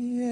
[0.00, 0.27] Yeah.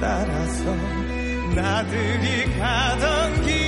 [0.00, 0.74] 따라서
[1.54, 3.67] 나들이 가던 길.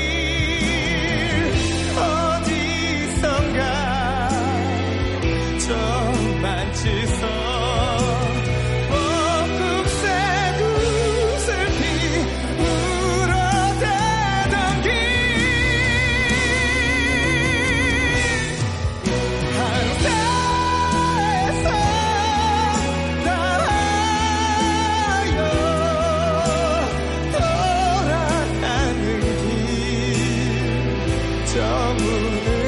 [31.52, 32.59] tongue